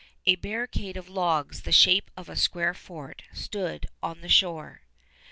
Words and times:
A 0.25 0.33
barricade 0.33 0.97
of 0.97 1.09
logs 1.09 1.61
the 1.61 1.71
shape 1.71 2.09
of 2.17 2.27
a 2.27 2.35
square 2.35 2.73
fort 2.73 3.21
stood 3.35 3.85
on 4.01 4.21
the 4.21 4.29
shore. 4.29 4.81